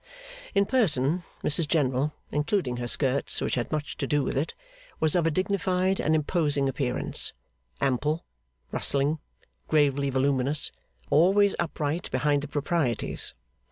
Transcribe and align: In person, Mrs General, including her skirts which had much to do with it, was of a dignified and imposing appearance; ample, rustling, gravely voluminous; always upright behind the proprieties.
In 0.55 0.65
person, 0.65 1.21
Mrs 1.43 1.67
General, 1.67 2.11
including 2.31 2.77
her 2.77 2.87
skirts 2.87 3.39
which 3.39 3.53
had 3.53 3.71
much 3.71 3.97
to 3.97 4.07
do 4.07 4.23
with 4.23 4.35
it, 4.35 4.55
was 4.99 5.13
of 5.15 5.27
a 5.27 5.29
dignified 5.29 5.99
and 6.01 6.15
imposing 6.15 6.67
appearance; 6.67 7.33
ample, 7.79 8.25
rustling, 8.71 9.19
gravely 9.67 10.09
voluminous; 10.09 10.71
always 11.11 11.53
upright 11.59 12.09
behind 12.09 12.41
the 12.41 12.47
proprieties. 12.47 13.35